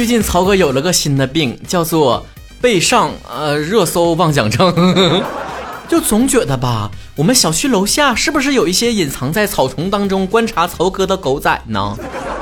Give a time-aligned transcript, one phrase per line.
[0.00, 2.24] 最近曹哥有了个新的病，叫做
[2.58, 5.22] 被上呃热搜妄想症，
[5.90, 11.94] 就总觉得吧，我们小区楼下是不是有一些隐藏在草丛当中观察曹哥的狗仔呢？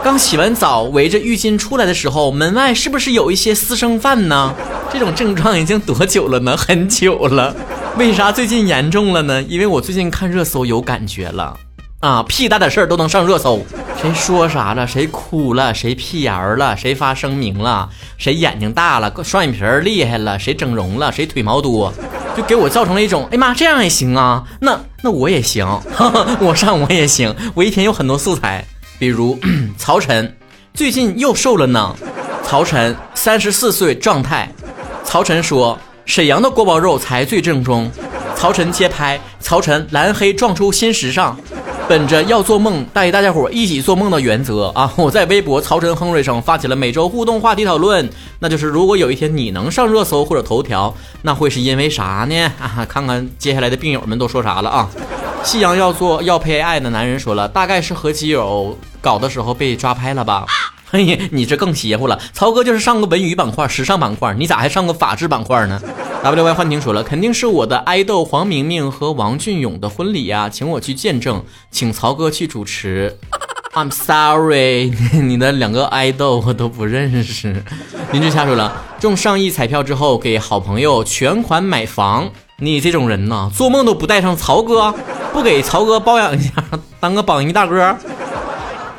[0.04, 4.54] 刚洗完澡，围着浴巾出来的时候，门外是不是有一些私生饭呢？
[4.92, 6.54] 这种症状已经多久了呢？
[6.56, 7.52] 很久了。
[7.96, 9.42] 为啥最近严重了呢？
[9.42, 11.56] 因为我最近看热搜有感觉了。
[12.00, 13.60] 啊，屁大点事儿都能上热搜，
[14.00, 14.86] 谁说啥了？
[14.86, 15.74] 谁哭了？
[15.74, 16.76] 谁屁眼了？
[16.76, 17.88] 谁发声明了？
[18.16, 19.12] 谁眼睛大了？
[19.24, 20.38] 双眼皮儿厉害了？
[20.38, 21.10] 谁整容了？
[21.10, 21.92] 谁腿毛多？
[22.36, 24.44] 就给我造成了一种，哎妈，这样也行啊？
[24.60, 25.66] 那那我也行，
[26.38, 28.64] 我上我也行，我一天有很多素材，
[29.00, 29.36] 比如
[29.76, 30.36] 曹晨
[30.72, 31.96] 最近又瘦了呢。
[32.44, 34.48] 曹晨三十四岁状态，
[35.02, 35.76] 曹晨说
[36.06, 37.90] 沈阳的锅包肉才最正宗。
[38.36, 41.36] 曹晨街拍，曹晨蓝黑撞出新时尚。
[41.88, 48.06] 本着要做梦带大家伙一起做梦的原则啊， 我在微博曹晨亨瑞上发起了每周互动话题讨论，
[48.40, 52.52] 那就是如果有一天你能上热搜或者头条，那会是因为啥呢？
[52.60, 54.90] 啊，看看接下来的病友们都说啥了啊！
[55.42, 60.44] 夕阳要做要配爱的男人说了，大概是和基友搞的时候被抓拍了吧。
[60.90, 62.18] 嘿，你这更邪乎了。
[62.32, 65.80] 曹哥就是上个文娱板块、时尚板块，你咋还上个法制板块呢
[66.22, 73.16] W Y 幻听说了，肯定是我的爱豆黄明明和王俊勇的婚礼呀，请我去见证，请曹哥去主持。
[73.72, 74.90] I'm sorry，
[75.22, 77.62] 你的两个爱豆我都不认识。
[78.10, 84.92] 林志霞说了，中上亿彩票之后给好朋友全款买房，你这种人呐，做梦都不带上曹哥，
[85.32, 86.52] 不给曹哥包养一下，
[86.98, 87.96] 当个榜一大哥。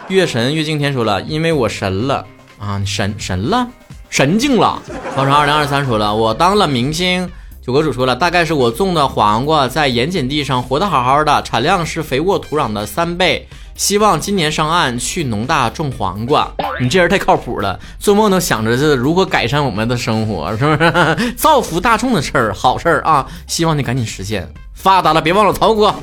[0.08, 2.25] 月神月经天说了，因为我神了
[2.58, 3.67] 啊，你神神了，
[4.09, 4.81] 神经了。
[5.15, 7.29] 高成二零二三说了，我当了明星。
[7.61, 13.47] 九哥主说了，大概是我种的黄瓜在盐碱地上活得好好的，产量是肥沃土壤的三倍。
[13.75, 16.51] 希望今年上岸去农大种黄瓜。
[16.81, 21.34] 你这人太靠谱了，做梦都想着是如何改善我们的生活，是不是？
[21.38, 23.25] 造福大众的事儿，好事儿啊！
[23.45, 25.94] 希望你赶紧实现，发达了别忘了曹哥。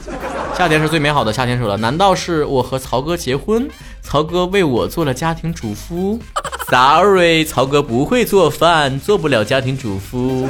[0.57, 3.69] 夏天是最美好的夏天，说了，难道是我和曹哥结婚？
[4.01, 6.19] 曹哥为我做了家庭主夫
[6.69, 10.49] ，Sorry，曹哥不会做饭，做不了家庭主妇，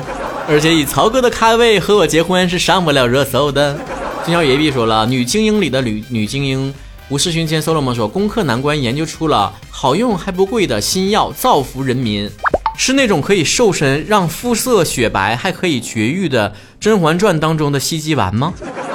[0.49, 3.79] 而且以曹哥的咖位和我结婚是上不了热搜的。
[4.25, 6.75] 金宵爷毕说了，女精英里的女女精英，
[7.09, 12.29] 无事勋谦 Solomon 说，攻克难关研究出了好用还不贵的新药，造福人民，
[12.77, 16.51] 是那种可以瘦身、让肤色雪白还可以绝育的
[16.81, 18.53] 《甄嬛传》当中的西鸡丸吗？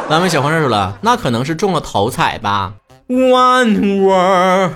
[0.09, 2.73] 咱们小黄人说了，那可能是中了头彩吧。
[3.07, 4.73] One word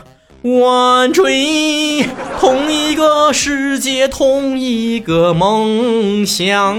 [0.48, 2.08] 我追
[2.40, 6.78] 同一个世界，同一个梦想。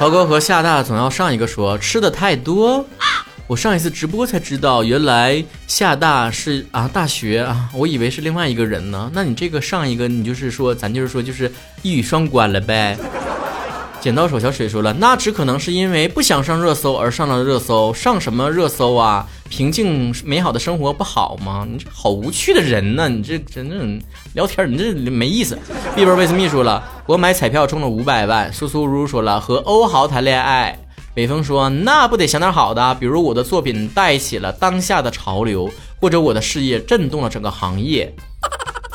[0.00, 2.84] 涛哥和夏大总要上一个说吃的太多，
[3.46, 9.08] 我上一次直播才知道，原来夏大是啊大学啊，我以为是另外一个人呢。
[9.14, 11.48] 那你这个上一个，你就是说咱就是说就是
[11.82, 12.98] 一语双关了呗。
[14.00, 19.26] 剪刀手小水说了，那只可能是因为不想上热搜而上了热搜，上什么热搜啊？
[19.48, 21.66] 平静美好的生活不好吗？
[21.68, 23.08] 你这好无趣的人呢！
[23.08, 24.00] 你这真正
[24.34, 25.58] 聊天，你这没意思。
[25.96, 28.52] 碧波威斯秘书了，我买彩票中了五百万。
[28.52, 30.78] 苏苏如说了，和欧豪谈恋爱。
[31.12, 35.68] 北风说，那不得想点好的，比如我的作品带起了当下的潮流，
[36.00, 38.14] 或者我的事业震动了整个行业。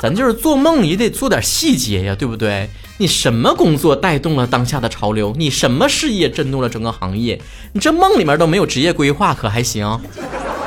[0.00, 2.70] 咱就是做梦也得做点细节呀，对不对？
[2.96, 5.34] 你什么工作带动了当下的潮流？
[5.36, 7.40] 你什么事业震动了整个行业？
[7.72, 10.00] 你这梦里面都没有职业规划，可还行？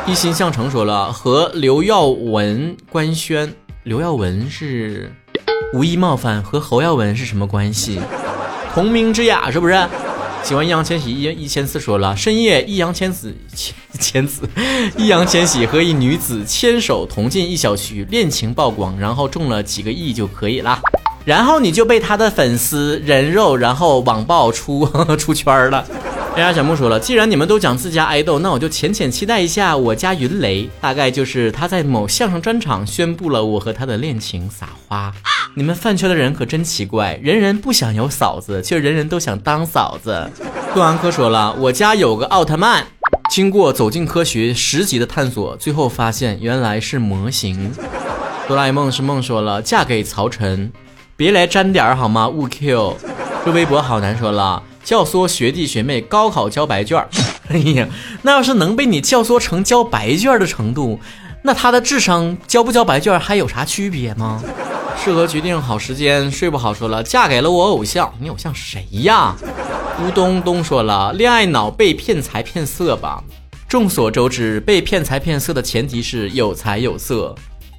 [0.06, 5.10] 一心向成说了，和刘耀文官宣，刘耀文是
[5.74, 8.02] 无意冒犯，和侯耀文是什么关系？
[8.74, 9.88] 同名之雅是不是？
[10.44, 14.42] 喜欢易烊千玺一一千次说了，深夜易烊千玺千千子，
[14.98, 20.82] 易烊千玺和一女子牵手同进一小区，恋情曝光，然后中了几个亿就可以了，
[21.28, 24.90] 然后你就被他的粉丝人肉，然后网暴出
[25.20, 25.86] 出圈了。
[26.38, 35.14] 哎呀，小木说了，既然你们都讲自家爱豆，那我就浅浅期待一下我家云雷，大概就是他在某相声专场宣布了我和他的恋情，撒花。
[35.54, 40.30] 你们饭圈的人可真奇怪，人人不想有嫂子，却人人都想当嫂子。
[40.74, 42.88] 杜安科说了，我家有个奥特曼，
[43.30, 47.70] 经过走进科学十级的探索，最后发现原来是模型。
[48.48, 50.72] 哆啦 A 梦是梦说了，嫁给曹晨，
[51.18, 52.30] 别来沾点儿好吗？
[52.30, 52.96] 勿 Q。
[53.44, 57.10] 这微博好难说了，教唆学弟学妹高考交白卷儿。
[57.50, 57.88] 哎呀，
[58.22, 61.00] 那要是能被你教唆成交白卷儿的程度，
[61.42, 64.40] 那他的智商交不交白卷儿还有啥区别吗？
[65.04, 69.36] 适合决定好时间，睡不好说了，嫁给了我偶像，你偶像谁呀？
[70.00, 73.24] 吴东东说了，恋爱脑被骗财骗色吧。
[73.68, 77.34] 众所周知，被骗财骗色的前提是有财有色。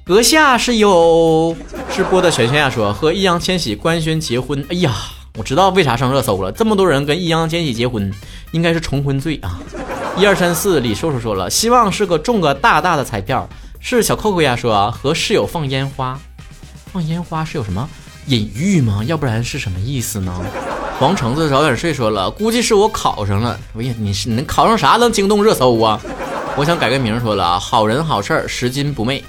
[0.09, 1.55] 阁下是有
[1.93, 4.91] 直播的玄玄呀说和易烊千玺官宣结婚，哎呀，
[5.37, 8.11] 我知道为啥上热搜了，这么多人跟易烊千玺结婚，
[8.49, 9.59] 应该是重婚罪啊。
[10.17, 13.47] 一二三四，李叔叔说了，希望是个中个大大的彩票。
[13.79, 16.19] 是小扣扣呀说和室友放烟花，
[16.91, 17.87] 放烟花是有什么
[18.25, 19.03] 隐喻吗？
[19.05, 20.33] 要不然是什么意思呢？
[20.97, 23.59] 黄橙子早点睡说了，估计是我考上了。
[23.77, 26.01] 哎呀，你是你能考上啥能惊动热搜啊？
[26.57, 29.23] 我想改个名说了，好人好事儿拾金不昧，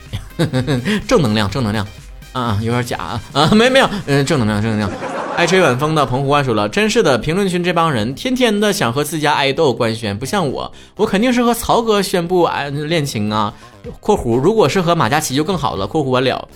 [1.08, 1.86] 正能量正能量
[2.32, 4.90] 啊，有点假啊，啊 没没有，嗯，正能量正能量。
[5.36, 13.52] 爱吹晚风的澎湖湾说了，真是的，评论区这帮人天天的想和自家爱豆官宣，不像我，我肯定是和曹哥宣布爱恋情啊。
[14.00, 15.86] 括弧如果是和马嘉祺就更好了。
[15.86, 16.46] 括弧完了，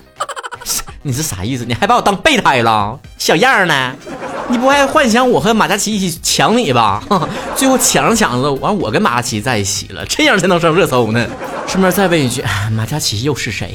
[1.03, 1.65] 你是啥意思？
[1.65, 2.99] 你还把我当备胎了？
[3.17, 3.95] 小样呢？
[4.49, 7.03] 你不还幻想我和马嘉祺一起抢你吧？
[7.57, 11.27] 最后抢着抢着，完我跟马嘉祺在一起了，这样才能上热搜呢。
[11.67, 12.43] 顺便再问一句，
[12.73, 13.75] 马嘉祺又是谁？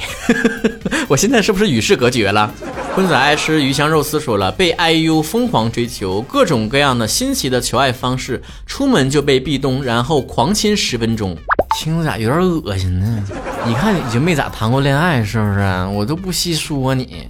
[1.10, 2.54] 我现在是不是与世隔绝了？
[2.94, 11.36] 坤仔爱吃鱼香肉丝说了，被 IU 疯狂追求，各种各样的新奇的求爱方式，出门就被壁咚，然后狂亲十分钟，
[11.76, 13.24] 听着咋有点恶心呢？
[13.66, 15.60] 你看你就没咋谈过恋爱是不是？
[15.94, 17.28] 我都不细说你。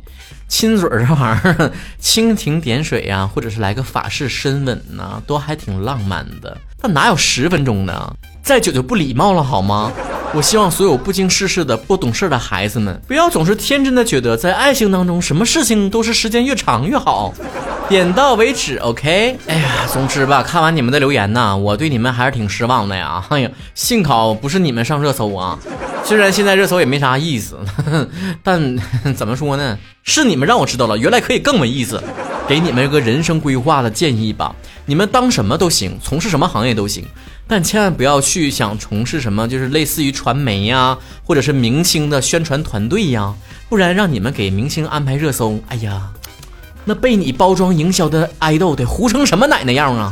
[0.50, 6.58] 亲嘴儿这玩意儿， 蜻蜓点水呀，或者是来个法式深吻呐，都还挺浪漫的。
[6.82, 8.14] 那哪有十分钟呢？
[8.42, 9.92] 再久就不礼貌了好吗？
[10.34, 17.34] 我希望所有不经世事的不懂事的孩子们，不要总是天真的觉得在爱情当中，什么事情都是时间越长越好。
[17.90, 19.36] 点到为止，OK。
[19.48, 23.26] 哎呀，总之吧，看完你们的留言呢，我对你们还是挺失望的呀。
[23.30, 25.58] 哎呀，幸好不是你们上热搜啊。
[26.06, 27.58] 虽然现在热搜也没啥意思，
[28.44, 28.78] 但
[29.18, 29.76] 怎么说呢？
[30.04, 32.02] 是你们让我知道了，原来可以更没意思。
[32.48, 34.56] 给你们一个人生规划的建议吧，
[34.86, 37.04] 你们当什么都行，从事什么行业都行，
[37.48, 43.34] 但千万不要去想从事什么，就是类似于传媒呀，或者是明星的宣传团队呀，
[43.68, 46.10] 不然让你们给明星安排热搜，哎呀。
[46.86, 50.12] 那被你包装营销的爱豆得糊成什么奶奶样啊！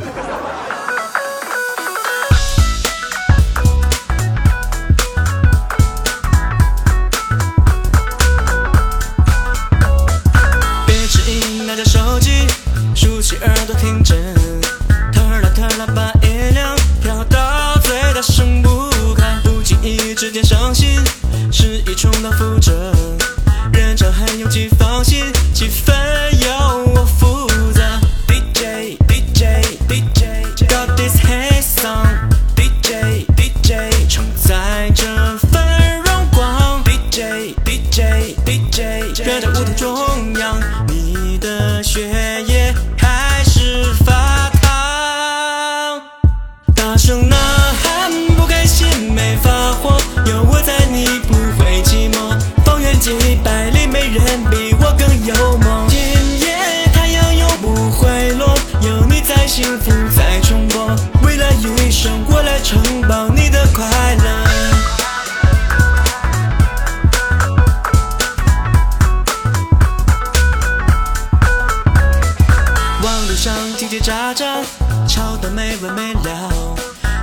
[74.00, 74.62] 喳喳，
[75.08, 76.50] 吵得没完没了。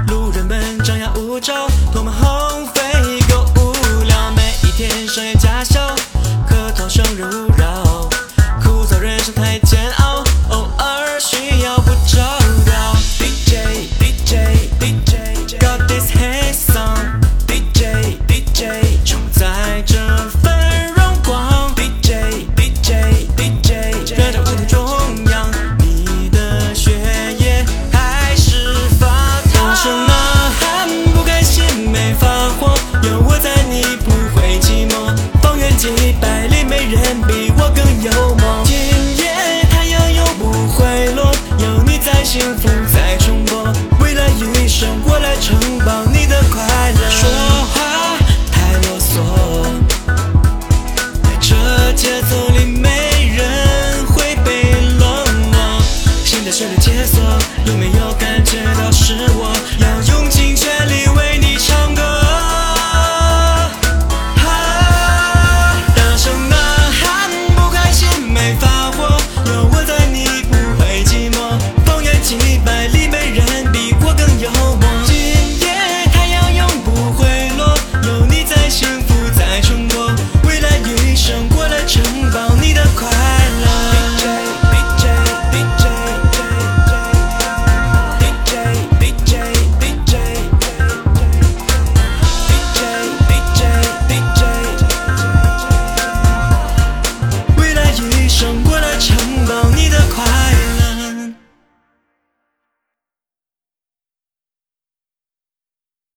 [0.07, 2.34] 路人们张牙舞爪，多么好